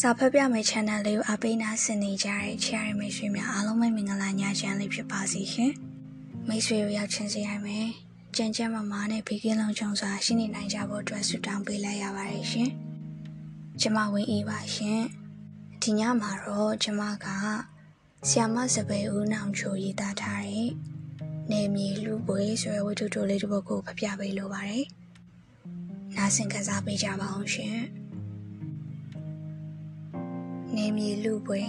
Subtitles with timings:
[0.00, 5.72] စာဖတ်ပြမယ့် channel လေးကိုအပိနာဆင်နေကြတဲ့ share မိတ်ဆွေများအားလုံးပဲမင်္ဂလာညချမ်းလေးဖြစ်ပါစေရှင်။
[6.48, 7.88] မိတ်ဆွေတို့ရောက်ချင်းစီရမယ်။
[8.36, 12.68] ကြံကြံမမာနဲ့ဘေးကင်းလုံးချုံစွာရှိနေနိုင်ကြဖို့အတွက်ဆုတောင်းပေးလိုက်ရပါတယ်ရှင်။
[13.80, 15.00] ကျမဝင်းအေးပါရှင်။
[15.82, 17.26] ဒီညမှာတော့ကျမက
[18.28, 20.70] ဆီယမစပယ်ဦးနောင်ချိုရေးသားထားတဲ့
[21.50, 24.84] နေမြေလူပွဲဆိုတဲ့ဝတ္ထုတိုလေးတစ်ပုဒ်ကိုဖပြပေးလိုပါတယ်။
[26.16, 27.78] နားဆင်ကစားပေးကြပါအောင်ရှင်။
[30.76, 31.60] နေမြေလူပွဲ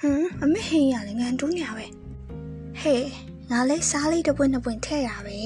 [0.00, 1.86] ဟမ်အမေဟင်းရလည်းငန်တူးညာပဲ
[2.80, 3.04] ဟဲ့
[3.50, 5.38] ငါလဲစားလေးတစ်ပွင့်တစ်ပွင့်ထည့်ရပဲ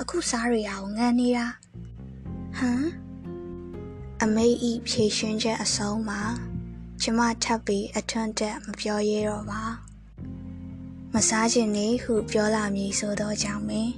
[0.00, 1.46] အခုစားရရအောင်ငန်နေတာ
[2.56, 2.86] ဟမ်
[4.22, 6.20] အမေဤဖြည့်ရှင်ချက်အဆုံးမှာ
[7.02, 9.62] ကျမထပ်ပြီးအထွန်းတက်မပြောရဲတော့ပါ
[11.12, 13.92] မစားခြင်းနေဟုပြောလာမည်ဆိုတော့ကြောင့်မင်း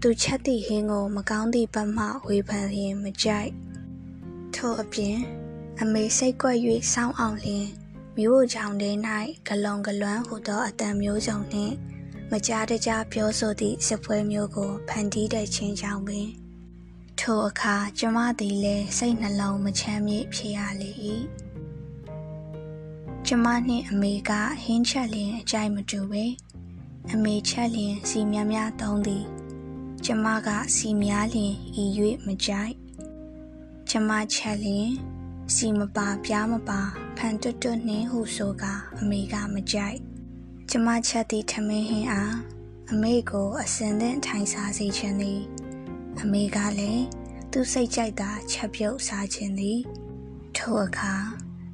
[0.00, 3.50] သူချက်သည့်ဟင်းကို မကောင်းသည့်ဘက်မှဝေဖန်ရင်မကြိုက်
[4.54, 5.18] ထို့အပြင်
[5.82, 6.58] အမေစိတ်ကွက်၍
[6.92, 7.66] စောင်းအောင်လျင်
[8.18, 8.90] မြို့ကြောင်ထဲ၌
[9.48, 11.74] ဂလွန်ဂလွမ်းဟူသောအတန်မျိုးစုံနှင့်
[12.30, 16.28] မကြားတကြားပြောဆိုသည့်စပွဲမျိုးကိုဖန်တီးတဲ့ချင်းကြောင့်ပင်
[17.20, 20.90] ထိုအခါကျမသည်လည်းစိတ်နှလုံးမချမ်းမြေ့ဖြစ်ရလေ၏
[23.26, 24.30] ကျမနှင့်အမေက
[24.62, 26.24] ဟင်းချက်လျင်အကြိုက်မတူပဲ
[27.12, 29.24] အမေချက်လျင်စီများများသုံးသည်
[30.04, 31.84] ကျမကစီများလျင်ဤ၍
[32.26, 32.74] မကြိုက်
[33.90, 34.90] ကျမချက်လျင်
[35.54, 36.80] စီမပါပြားမပါ
[37.16, 38.64] ဖန်တွတ်တွတ်နှင်းဟုဆိုက
[38.98, 39.98] အမေကမကြိုက်
[40.70, 42.36] ကျမချက်သည့်ထမင်းဟင်းအား
[42.90, 45.40] အမေကိုအစင်သင့်ထိုင်စားစေခြင်းသည်
[46.20, 47.04] အမေကလည်း
[47.52, 49.80] သူစိတ်ကြိုက်သာချက်ပြုတ်စားခြင်းသည်
[50.56, 51.14] ထိုအခါ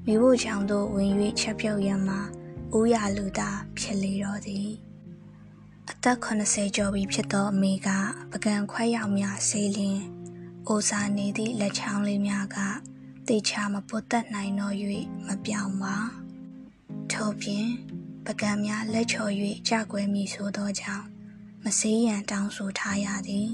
[0.07, 2.17] မိဖို့ချောင်းတို့ဝင်၍ချက်ပြုတ်ရမှ
[2.77, 4.71] ဦးရလူသာဖြစ်လေတော့သည်
[5.91, 7.89] အသက်80ကျော်ပြီဖြစ်သောအမေက
[8.31, 10.03] ပကံခွဲရောက်များဆေးလင်း
[10.69, 12.59] အိုစာနေသည့်လက်ချောင်းလေးများက
[13.29, 14.75] တေချာမပုတ်သက်နိုင်တော့၍
[15.27, 15.97] မပြောင်းပါ
[17.13, 17.67] ထို့ပြင်
[18.27, 19.31] ပကံများလက်ချော်၍
[19.69, 21.07] ကြွယ်မိဆိုသောကြောင့်
[21.65, 23.51] မစေးရန်တောင်းဆိုထားရသည်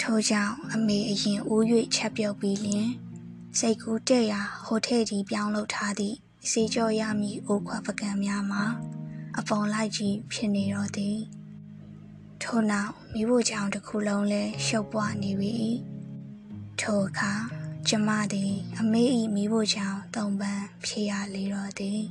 [0.00, 1.62] ထို့ကြောင့်အမေအရင်ဦး၍
[1.94, 2.90] ချက်ပြုတ်ပြီးလျင်
[3.58, 6.16] စိတ်ကူးတဲ့ရာဟိုထဲဒီပြောင်းလုပ်ထားသည့်
[6.50, 8.64] စေကြောရမည်အိုခွာပကံများမှာ
[9.38, 11.18] အပုံလိုက်ကြီးဖြစ်နေတော့သည်
[12.42, 15.56] ထို့နောက်မိဖို့ကြောင့်တစ်ခုလုံးလဲရှုပ်ပွားနေပြီ
[16.80, 19.02] ထိုအခါ ကျမသည် အမေ၏
[19.34, 22.02] မိဖို့ကြောင့်တုံပန်းဖြေရလေတော့သည်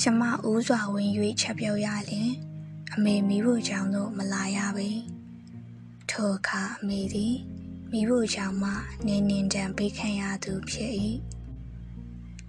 [0.00, 1.10] ကျမဦးစွာဝင်၍
[1.40, 2.32] ချက်ပြုတ်ရလျင်
[2.94, 4.90] အမေမိဖို့ကြောင့်တော့မလာရပေ
[6.10, 7.34] ထိုအခါအမေသည်
[7.92, 8.70] မိဖို့ကြောင့်မှ
[9.06, 10.92] နေနေတံပေးခံရသူဖြစ်၏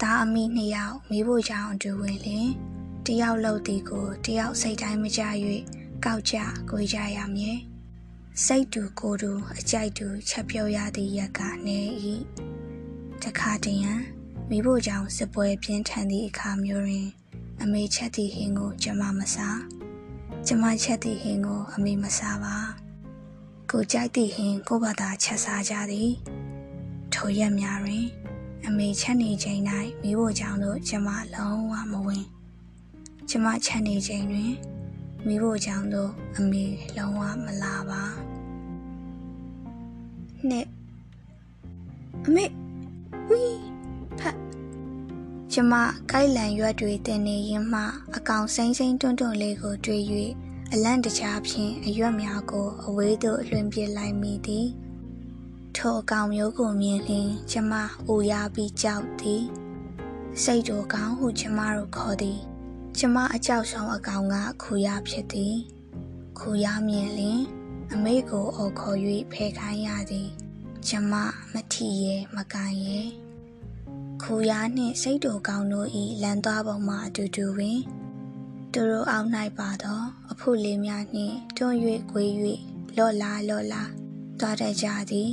[0.01, 2.49] ဒါအမိနှစ်ယောက်မိဖို့ကြောင့်အတူဝင်လျင်
[3.05, 5.21] တယောက်လှုပ်သည်ကိုတယောက်စိတ်တိုင်းမကြ၍
[6.05, 6.35] ကောက်ကြ
[6.69, 7.57] ကိုကြရမည်
[8.43, 11.79] စိတ်တူကိုယ်တူအကြိုက်တူချက်ပြုတ်ရသည့်ရက်ကနေ၏
[13.23, 14.01] တခါတည်းရန်
[14.49, 17.07] မိဖို့ကြောင့်စပွဲပြင်းထန်သည့်အခါမျိုးတွင်
[17.61, 19.59] အမေချက်သည့်ဟင်းကိုကျမမစား
[20.47, 22.57] ကျမချက်သည့်ဟင်းကို အမေမစားပါ
[23.71, 26.11] ကိုကြိုက်သည့်ဟင်းကိုဘာသာချက်စားကြသည်
[27.13, 28.05] ထိုရက်များတွင်
[28.65, 29.61] အမေချက်နေချိန်၌
[30.01, 32.25] မိဖို့ကြောင့်တို့ကျမလုံးဝမဝင်
[33.29, 34.53] ကျမချက်နေချိန်တွင်
[35.27, 36.65] မိဖို့ကြောင့်တော့အမေ
[36.97, 38.03] လုံးဝမလာပါ
[40.49, 40.67] နဲ့
[42.25, 42.45] အမေ
[43.29, 43.43] ဝီ
[44.19, 44.37] ဖတ်
[45.51, 45.73] ကျမ
[46.11, 47.81] ကိုက်လန်ရွက်တွေတင်နေရင်မှ
[48.15, 50.03] အကောင်စိမ့်စိမ့်တွန်းတွန်းလေးကိုတွေ့၍
[50.73, 54.67] အလန့်တကြားဖြင့်အရွက်များကိုအဝေးသို့လွှင့်ပစ်လိုက်မိသည်
[55.75, 57.73] ထိုအကောင်မျိုးကိုမြင်လျင်ကျမ
[58.07, 59.43] အိုရပြီးကြောက်သည်
[60.43, 62.39] စိတ်တော်ကောင်းဟုကျမတို့ခေါ်သည်
[62.99, 65.55] ကျမအကြောက်ဆုံးအကောင်ကခူရဖြစ်သည်
[66.39, 67.41] ခူရမြင်လင်
[67.93, 68.97] အမေကိုအော်ခေါ်၍
[69.31, 70.29] ဖယ်ခိုင်းရသည်
[70.87, 71.13] ကျမ
[71.53, 72.99] မထီရဲမကန်ရဲ
[74.21, 75.89] ခူရနှင့်စိတ်တော်ကောင်းတို့၏
[76.21, 77.79] လမ်းသွားပုံမှာအတူတူပင်
[78.73, 79.29] သူတို့အောက်၌
[79.59, 80.01] ပါသော
[80.31, 81.77] အဖို့လေးများနှင့်တွန်း၍
[82.11, 82.31] ကွေး၍
[82.97, 83.83] လော့လာလော့လာ
[84.39, 85.31] သွားတတ်ကြသည်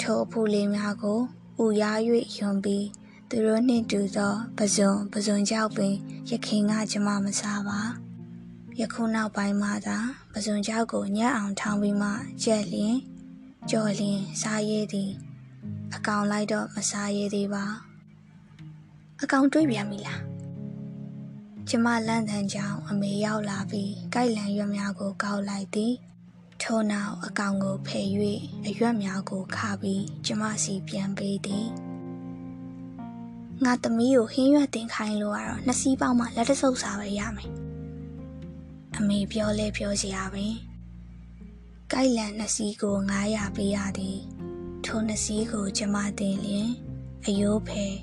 [0.00, 1.20] ထိုအဖို့လေးများကို
[1.62, 1.98] ဥရား၍
[2.38, 2.86] ယွန်ပြီး
[3.30, 5.94] သူတို့နှင့်တူသောပဇွန်ပဇွန်ကြောက်ပင်
[6.30, 7.80] ရခင်ကကျမမစားပါ
[8.80, 9.98] ယခုနောက်ပိုင်းမှသာ
[10.32, 12.10] ပဇွန်ကြောက်ကိုညက်အောင်ထောင်းပြီးမှ
[12.42, 12.96] ကြက်လျင်
[13.70, 15.10] ကြော်လျင်စားရည်သည်
[15.94, 17.64] အကောင်လိုက်တော့မစားရည်သေးပါ
[19.22, 20.22] အကောင်တွေးပြန်ပြီလား
[21.68, 25.94] ကျမလန့်တန်ကြောင်အမေရောက်လာပြီးကြိုက်လန်ရွက်များကိုကောက်လိုက်သည်
[26.62, 28.06] ထို့နောက်အကောင်ကိုဖယ်၍
[28.66, 31.87] အရွက်များကိုခါပြီးကျမစီပြန်ပေးသည်
[33.64, 37.50] ငါသမီးကိုဟင်းရွက်တင်ခိုင်းလို့ကတော့နှစ်စီးပေါက်မှလက်တဆုပ်စာပဲရမယ်
[38.96, 40.46] အမေပြောလဲပြောစရာပဲ
[41.90, 42.96] ကြိုက်လန်နှစ်စီးကို
[43.26, 44.18] 900ပေးရသည်
[44.84, 46.70] ထိုနှစ်စီးကိုကျမတင်လျင်
[47.26, 47.94] အယိုးဖယ်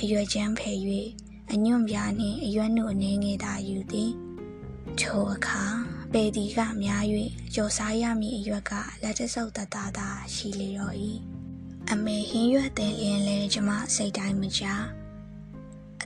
[0.00, 0.78] အရွယ်ချမ်းဖယ်၍
[1.52, 4.12] အညွန့်ပြားနှင့်အရွက်နှုတ်အနေငယ်သာယူသည်
[5.00, 5.62] ထိုအခါ
[6.12, 7.04] ပေဒီကများ၍
[7.54, 8.72] ကြော်စားရမည်အရွက်က
[9.02, 10.96] လက်တဆုပ်တသားသာရှိလေတော့၏
[11.90, 15.03] အမေဟင်းရွက်တဲ့လျင်လဲကျမစိတ်တိုင်းမကြအ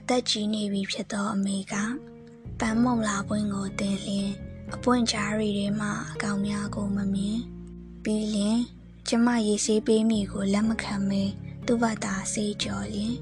[0.08, 1.74] သက်ကြီးနေပြီဖြစ်သောအမေက
[2.60, 4.30] ပန်းမုံလာပွင့်ကိုတင်လျင်
[4.74, 7.38] အပွင့်ကြားရီထဲမှအကောင်များကိုမမြင်
[8.02, 8.58] ပြီးလျင်
[9.08, 11.22] ကျမရေဆေးပေးမိကိုလက်မခံမဲ
[11.66, 13.14] သူ့ဘာသာစေးကြော်လျင်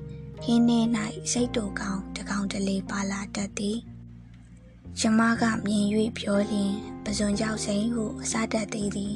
[0.42, 0.78] ဟင်းထဲ၌
[1.32, 3.78] စိတ်တူကောင်းတကောင်တလေပါလာတတ်သည်
[4.98, 5.84] ကျမကမြင်၍
[6.18, 6.72] ပြောလျင်
[7.04, 9.14] ပဇွန်ကြောက်စိန်ဟုအစားတတ်သေးသည်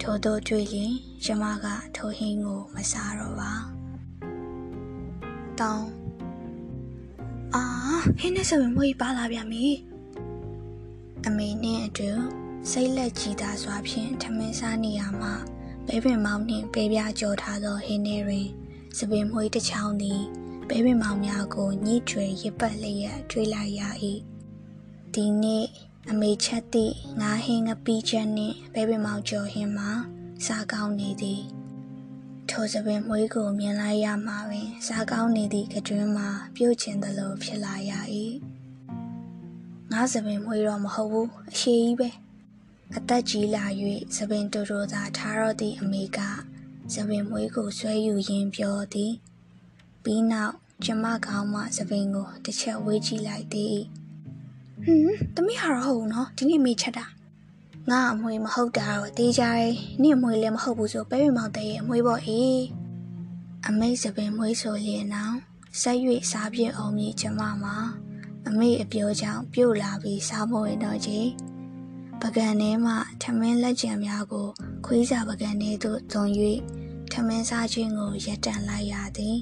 [0.00, 0.92] ထို့သောတွေ့လျင်
[1.24, 3.52] ကျမကထိုဟင်းကိုမစားတော့ပါ
[5.60, 6.01] တောင်း
[7.54, 7.64] အာ
[8.18, 9.66] ဟင်းနဲ့ဆိုရင်မွေးပါလာပြန်ပြီ
[11.26, 12.10] အမေနဲ့အတူ
[12.70, 15.34] စိတ်လက်ကြည်သာစွာဖြင့်ထမင်းစားနေရမှာ
[15.86, 18.46] ပဲပင်မောင်းနှင့်ပဲပြားကြော်ထားသောဟင်းထဲတွင်
[18.98, 20.22] စပင်မွေးတစ်ချောင်းသည်
[20.68, 23.82] ပဲပင်မောင်များကိုညှိထွေရစ်ပတ်လျက်တွေးလိုက်ရ၏
[25.14, 25.66] ဒီနေ့
[26.10, 29.90] အမေချက်သည့်ငါဟင်းငပိချက်နှင့်ပဲပင်မောင်ကြော်ဟင်းမှာ
[30.46, 31.42] စားကောင်းနေသည်
[32.56, 37.92] ထိုစပင်မွေးကိုမြင်လိုက်ရမှာပင်စားကောင်းနေသည့်ကကျွန်းမှာပြုတ်ချင်သလိုဖြစ်လာရ၏
[39.92, 42.08] ငါစပင်မွေးတော့မဟုတ်ဘူးအရှိကြီးပဲ
[42.96, 43.64] အသက်ကြီးလာ၍
[44.16, 46.18] သပင်တူတူသာထားတော့သည့်အမေက
[46.92, 49.12] သပင်မွေးကိုဆွဲယူရင်းပြောသည်
[50.02, 53.76] ပြီးနောက်ကျမကောင်းမှသပင်ကိုတစ်ချက်ဝေးကြည့်လိုက်သည်
[54.84, 57.06] ဟွန်းတမိဟာတော့ဟုတ်နော်ဒီနေ့မေးချက်တာ
[57.90, 59.64] ငါအမွေမဟုတ်တာတော့တေးကြရဲ
[60.02, 62.60] နင့်အမွေလည်းမဟုတ်ဘူးဆိုပဲပြမောင်တဲ့ရဲ့အမွေပေါ့အေး
[63.68, 65.36] အမေသပင်မွေးဆိုလျင်နောက်
[65.80, 65.98] ဆက်၍
[66.30, 67.76] စားပြည့်အောင်မြည်ကျမမှာ
[68.46, 71.28] အမေအပြောကြောင့်ပြုတ်လာပြီးစားမဝင်တော့ကြီး
[72.20, 74.48] ပကံထဲမှထမင်းလက်ကျန်များကို
[74.86, 76.30] ခွေးစာပကံထဲသို့သွန်၍
[77.12, 79.38] ထမင်းစားခြင်းကိုရပ်တန့်လိုက်ရသည်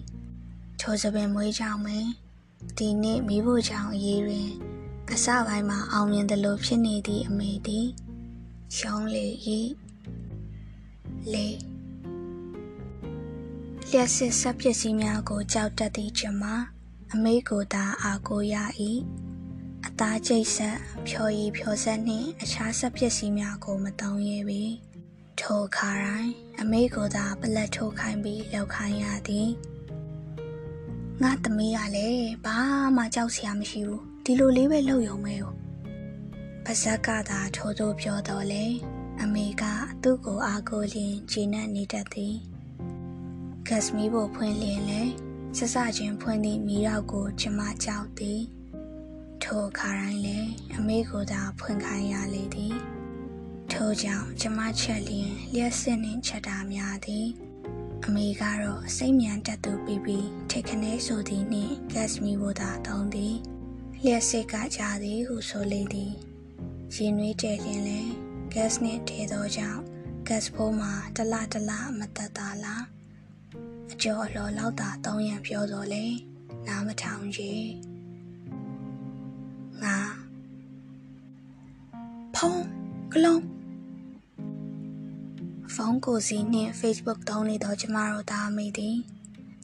[0.81, 2.07] ထိုစပင်မွေးကြောင့်ပင်
[2.79, 4.51] ဒီနေ့မိဖို့ကြောင့်အရေးတွင်
[5.13, 7.87] အစပိုင်းမှာအောင်မြင်သလိုဖြစ်နေသည့်အမေသည်
[8.76, 9.26] ရှောင်းလေ၏
[11.32, 11.46] လေ
[13.90, 16.44] လျှက်စစ်ဆက်ပစ္စည်းများကိုကြောက်တတ်သည့်ကျွန်မ
[17.12, 18.56] အမေကိုသာအားကိုရ၏
[19.87, 24.62] အသားကျိတ်ဆက်ဖြော်ရည်ဖြော်ဆက်နှင့်အခြားဆက်ပစ္စည်းများကိုမတောင်းရပေ
[25.40, 29.49] ထိုအခါတိုင်းအမေကိုသာပလက်ထိုးခိုင်းပြီးလောက်ခိုင်းရသည်
[31.22, 32.58] ငါသမီးကလည်းဘာ
[32.96, 35.60] မှကြောက်စရာမရှိဘူးဒီလိုလေးပဲလုပ်ရုံပဲ哦
[36.72, 38.64] ပါဇက်ကသာထိုးထိုးပြောတော့လေ
[39.22, 39.64] အမေက
[40.02, 42.37] သူ့ကိုအားကိုလျင်ဂျင်းနဲ့နေတတ်သည်
[43.67, 45.02] ဂက်စမီကိုဖွင့်လျင်လေ
[45.56, 48.40] ဆဆချင်းဖွင့်သည့်မိရောက်ကိုကျမကြောက်သည်
[49.43, 50.38] ထိုအခါတိုင်းလေ
[50.76, 52.76] အမေကိုသာဖွင့်ခိုင်းရလေသည်
[53.72, 57.26] ထို့ကြောင့်ကျမချက်လျင်လျှက်စစ်နှင့်ချက်တာများသည်
[58.05, 63.34] အမေကတော့စိတ်မြန်တက်သူပြီးပြီးထိတ်ခနဲဆိုသည်နှင့်ဂက်စမီကိုသာသုံးသည်
[64.02, 66.14] လျှက်စစ်ကကြသည်ဟုဆိုလေသည်
[66.95, 68.01] ရင်နွေးတဲလျင်လဲ
[68.53, 69.83] ဂက်စ်နှင့်ထဲသောကြောင့်
[70.27, 72.85] ဂက်စ်ဖိုးမှာတလတလမတက်တာလား
[73.93, 76.05] အကျော်အလော်လောက်သာတောင်းရန်ပြောတော်လေ
[76.67, 77.71] နားမထောင်ကြီး
[79.83, 79.99] ငါ
[82.37, 82.65] ဖုံး
[83.13, 83.43] ကလုံး
[85.75, 88.97] ဖုန်းကိုစီနှင့် Facebook သုံးနေသောကျမတို့သားမိသည်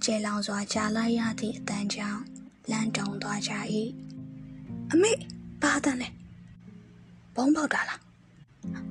[0.05, 2.23] ကျဲလောင်စွာကြားလိုက်ရသည့်အတန်းကြောင့်
[2.71, 3.53] လန့်တုံသွားကြ၏
[4.91, 5.13] အမေ
[5.63, 6.09] ဘာတန်းလဲ
[7.37, 8.01] ဘုံပေါက်တာလား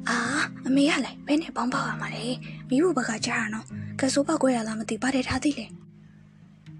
[0.10, 0.18] အာ
[0.66, 2.26] အမေကလည်းဘယ်နဲ့ဘောင်းပေါက်ရမှာလဲ
[2.70, 3.66] မိဖို့ဘက်ကကြားရနော်
[4.00, 5.66] ကဆိုးပေါက်ကွဲရလားမသိဘာတဲ့ထားသိလဲ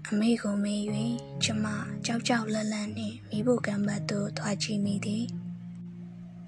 [0.08, 0.82] အမေကိုမေး၍
[1.44, 1.66] ကျမ
[2.06, 5.24] ကြောက်ကြောက်လန့်လန့်နှင့်မိဖို့ကံဘတ်သို့သွားကြည့်မိသည်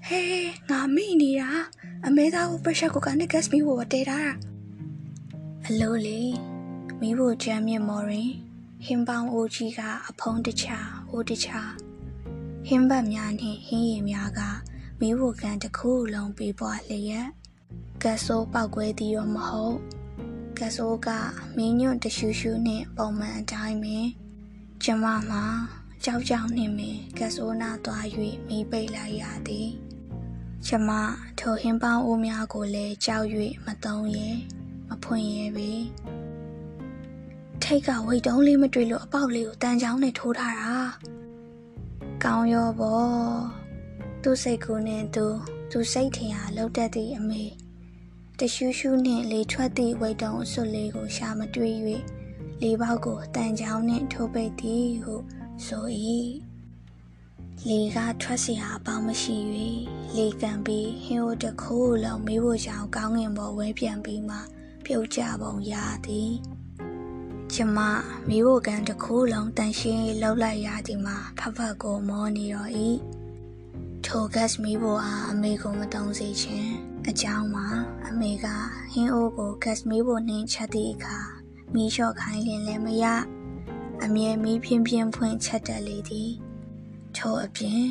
[0.07, 1.49] ဟေးငါမိနေတာ
[2.07, 4.33] အမေသားကို pressure cooker နဲ့ gas မိဖို့တဲထားတာ
[5.67, 6.21] အလိုလေ
[7.01, 8.31] မိဖို့ကြမ်းမြင့်မော်ရင်
[8.85, 10.77] ဟင်းပေါင်းအိုးကြီးကအဖုံးတချာ
[11.09, 11.59] အိုးတချာ
[12.67, 14.41] ဟင်းဘတ်များနှင့်ဟင်းရည်များက
[14.99, 17.27] မီးဝကန်တစ်ခုလုံးပြီးပွားလျက်
[18.03, 19.77] ကတ်ဆိုးပောက်ကွဲသည်ရောမဟုတ်
[20.59, 21.09] ကတ်ဆိုးက
[21.57, 24.07] မင်းညွန့်တရှူရှူနှင့်ပုံမှန်အတိုင်းပင်
[24.83, 25.43] ကျမမှာ
[26.03, 28.05] ကြောက်ကြောက်နှင့်ပင်ကတ်ဆိုးနာသွား၍
[28.47, 29.69] မိပိတ်လိုက်ရသည်
[30.67, 30.89] ကျမ
[31.39, 33.27] ထိုဟင်းပေါင်းအိုးများကိုလည်းကြောက်၍
[33.65, 34.29] မသုံးရဲ
[34.89, 35.71] မဖွင့်ရဲပေ
[37.63, 40.73] ထိတ်ကဝိတ်တုံးလေးမတွေ့လို့အပေါက်လေးကိုတန်ချောင်းနဲ့ထိုးထားတာ
[42.23, 43.58] ကောင်းရောပေါ့
[44.23, 45.25] သူ့စိတ်ကူးနဲ့သူ
[45.71, 47.43] သူစိတ်ထင်အားလှုပ်တတ်သည့်အမေ
[48.39, 51.75] တရှူးရှူးနှင့်လေထွက်သည့်ဝိတ်တုံအစွတ်လေးကိုရှာမတွေ့၍
[52.61, 55.15] လေပေါက်ကိုတန်ချောင်းနှင့်ထိုးပိတ်သည်ဟု
[55.65, 55.85] ဆို၏
[57.67, 59.37] လေကထွက်စီဟာအပေါင်းမရှိ၍
[60.15, 64.37] လေကန်ပြီးဟင်းအိုတစ်ခုလုံးမေးဖို့ကြောင့်ကောင်းငင်ပေါ်ဝဲပြန်ပြီးမှ
[64.85, 65.73] ပြုတ်ကြပုံရ
[66.05, 66.31] သည်
[67.53, 67.77] ကျမ
[68.27, 72.89] မိဖို့ကန်တစ်ခုလုံးတန်ရှင်းလောက်လိုက်ရသည်မှာဖဖကိုမောနေတော့ဤ
[74.13, 76.71] ထိုဂတ်မီဖို့အားအမေကိုမတုံးစေခြင်း
[77.09, 77.67] အကြောင်းမှာ
[78.07, 78.47] အမေက
[78.93, 81.17] ဟင်းအိုးကိုဂတ်မီဖို့နှင်းချက်သည့်အခါ
[81.73, 83.05] မီးလျှော့ခိုင်းလင်လည်းမရ
[84.03, 86.31] အမြဲမီးပြင်းပြင်းဖွင့်ချက်တက်လေသည်
[87.15, 87.81] ထိုအပြင်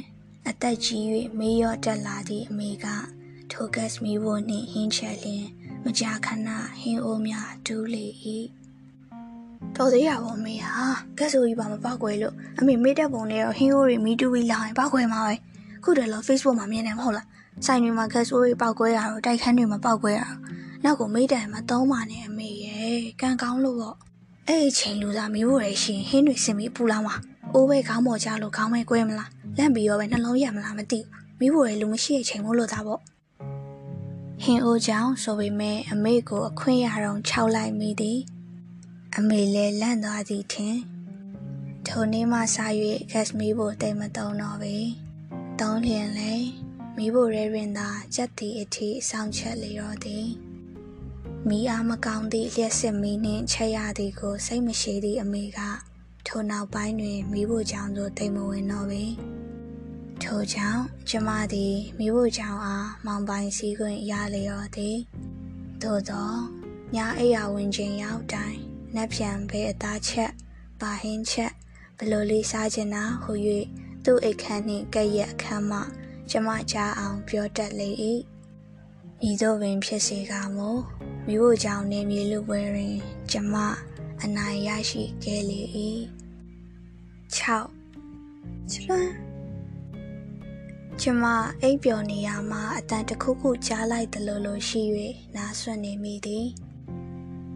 [0.48, 1.04] အသက်ကြီး၍
[1.38, 2.86] မေးရော့တက်လာသည့်အမေက
[3.50, 5.44] ထိုဂတ်မီဖို့နှင့်ဟင်းချက်လျင်
[5.84, 6.48] မကြာခဏ
[6.80, 8.06] ဟင်းအိုးများတူးလေ၏
[9.76, 10.84] တော်သေးရပါအမေဟာ
[11.18, 15.34] ကက်ဆိုကြီးပါမပောက်ကွယ်လို့အမေမေးတဲ့ပုံနဲ့တော့ဟင်းအိုးတွေမီးတူးပြီးလာရင်ပောက်ကွယ်မှာပဲ
[15.84, 17.26] ခုတည်းလို့ Facebook မှာမြင်နေမဟုတ်လား
[17.66, 20.38] ဆိုင်တွေမှာကက်ဆိုကြီးပောက်ကွယ်ရတော့တိုက်ခန်းတွေမှာပောက်ကွယ်ရတော့
[20.84, 23.96] နောက်ကိုမေးတယ်မှာသုံးပါနဲ့အမေရဲ့ကံကောင်းလို့ပေါ့
[24.48, 27.14] အဲ့ဒီချိန်လူသားမျိုးရရှင်ဟင်းတွေစင်ပြီးပူလာမှာ
[27.54, 31.08] အိုးပဲခေါင်းပေါ်ကြလို့ခေါင်းပဲကွဲမလားလန့်ပြီးရောပဲနှလုံးရက်မလားမသိဘူး
[31.38, 33.00] မိဖို့ရလူမရှိတဲ့ချိန်မို့လို့သားပေါ့
[34.42, 38.18] ဟင်းအိုးကြောင့်ဆိုပေမဲ့အမေကိုအခွင့်ရတော့ခြောက်လိုက်မိသည်
[39.16, 40.76] အမေလည်းလန့်သွားသည်ထင်
[41.86, 42.56] ထိုနေ့မှစ၍
[43.12, 44.74] ဂက်စမီကိုတိတ်မတုံတော့ပေ
[45.62, 46.32] တုံးလျင်လေ
[46.96, 50.26] မိဖို့ရဲရင်သာကြက်တီအထိစောင့်ချက်လေတော့သည်
[51.48, 55.60] မိအားမကောင်းသည့်လျှက်စစ်မီနှင့်ချက်ရသည်ကိုစိတ်မရှိသည့်အမေက
[56.26, 59.04] ထိုနောက်ပိုင်းတွင်မိဖို့ကြောင့်သို့တိတ်မဝင်တော့ပေ
[60.22, 64.96] ထိုကြောင့်ကျမသည်မိဖို့ကြောင့်အားမောင်ပိုင်စည်းခွင့်ရလျော်သည်
[65.82, 66.30] သို့သော
[66.94, 68.58] ညာအိယာဝင်ခြင်းရောက်တိုင်း
[68.94, 70.30] နှက်ပြန်ဘဲအသားချက်
[70.80, 71.52] ပါဟင်းချက်
[71.98, 73.32] ဘလိုလေးစားချင်တာဟူ၍
[74.04, 75.80] သူ့အိတ်ခမ်းနှင့်ကဲ့ရဲ့အခမ်းမှ
[76.30, 77.90] ကျမကြားအောင်ပြောတတ်လေ၏
[79.28, 80.70] ဤသို့ပင်ဖြစ်စေကမူ
[81.26, 82.96] မိဖို့ကြောင့်နေမြေလူပွဲတွင်
[83.30, 83.54] ကျမ
[84.22, 85.60] အနိုင်ရရှိခဲ့လေ၏
[87.34, 87.36] 6
[88.70, 89.12] ချလွန်း
[91.00, 91.24] ကျမ
[91.62, 94.82] အိပ်ပျော်နေရမှာအတန်တစ်ခုခုကြားလိုက်သလိုလိုရှိ၍
[95.36, 96.46] နားဆွနေမိသည်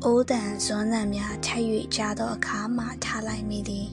[0.04, 1.64] အိုးတန်ဇွန်းတန်များထပ်၍
[1.96, 3.88] ကြားသောအခါမှထားလိုက်မိသည်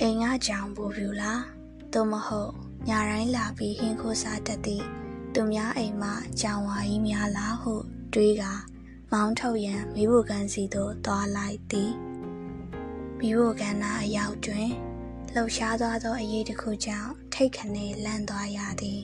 [0.00, 1.57] အိမ်ကကြောင်ပူပြူလား
[1.92, 2.52] သို့မဟုတ်
[2.88, 4.84] ညာတိုင်းလာပြီးဟင်းခိုးစားတတ်သည့်
[5.34, 7.74] သူများအိမ်မှကြောင်ဝါကြီးများလားဟု
[8.14, 8.44] တွေးက
[9.12, 11.92] မောင်းထုတ်ရန်မိဖို့ကန်စီသို့သွားလိုက်သည်
[13.18, 14.68] မိဖို့ကန်နာအရောက်တွင်
[15.34, 19.00] လှုပ်ရှားသွားသောအရေးတစ်ခုကြောင့်ထိတ်ခနဲလန့်သွားရသည်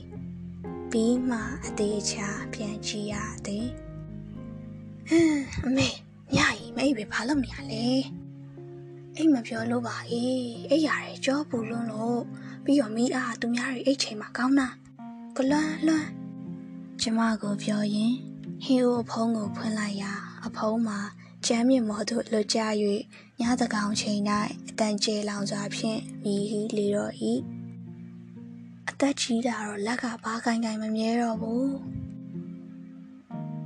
[0.91, 3.15] ပြီးမှအသေးချာပြန်ကြည့်ရ
[3.45, 3.67] သည်
[5.09, 5.87] ဟမ်အမေ
[6.35, 7.85] ညကြီးမိပဲဘာလို့မရလဲ
[9.17, 12.21] အိမ်မပြောလို့ပါအေးအိမ်ရတယ်ကြောပူလွန်းလို့
[12.63, 14.67] ပြီးတော့မိအားသူများတွေအိတ်ချိန်မှာကောင်းတာ
[15.37, 16.09] ကလွန်းလွန်း
[17.01, 18.13] ကျမကိုပြောရင်
[18.63, 20.13] ဟင်းအိုးအဖုံးကိုဖွင့်လိုက်ရာ
[20.45, 20.99] အဖုံးမှာ
[21.45, 22.59] ကျမ်းမြင့်မော်သို့လွတ်ကျ၍
[23.39, 24.21] ညသကောင်ချိန်၌
[24.69, 27.13] အတန်ကျေလောင်စွာဖြင့်မြည်ဟီလေတော့၏
[28.89, 31.69] အသက်ကြီးတာတော့လက်ကဘာကိုင်းကိုင်းမမြဲတော့ဘူး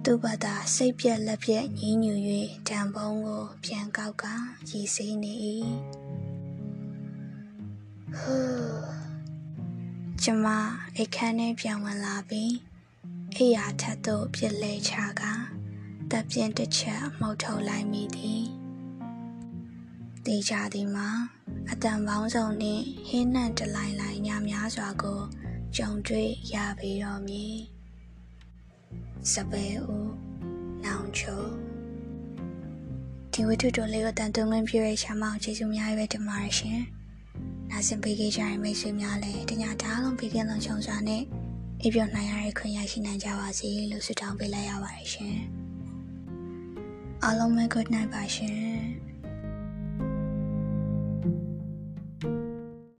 [0.05, 2.13] သူ့ဘာသာစိတ်ပြက်လက်ပြက်ညင်းညူ၍
[2.69, 4.25] တံပုံးကို ပြန်ကောက်က
[4.69, 5.33] ရည်စေးနေ၏
[8.17, 8.89] ဟူး
[10.21, 10.45] ကျမ
[10.95, 12.55] အိတ်ခမ်းထဲပြန်ဝင်လာပြီး
[13.35, 15.23] အိယာထက်သို့ပြစ်လဲချက
[16.11, 18.45] တပ်ပြင်းတစ်ချက်မှုတ်ထုတ်လိုက်မိသည်
[20.25, 21.09] တေချာသည်မှာ
[21.71, 25.21] အတန်ပေါင်းစုံနှင့်ဟင်းနှံ့တလိုင်းလိုင်းညများစွာကို
[25.75, 27.78] ကြုံတွေ့ရပေတော်မူ
[29.33, 30.11] စပယ်ဦး
[30.85, 31.43] နောင်ချို
[33.33, 36.81] ဒီဝတ္ထုတော်လေးကိုတန်တုံငင်းပြည့်ရရှာမအောင်ကျေးဇူးများပဲတင်ပါတယ်ရှင်။
[37.69, 41.23] နာဆင်ပေးကြကြရင်မိတ်ဆွေများလည်းတညတားလုံးပေးကင်းလုံးချုံစွာနဲ့
[41.81, 45.37] အိပ်ပျော်နိုင်ရတဲ့ခွင့်ရရှိနိုင်ကြပါစေလို့ဆုတောင်းပေးလိုက်ရပါတယ်ရှင်။
[47.23, 48.83] အားလုံးပဲ good night ပါရှင်။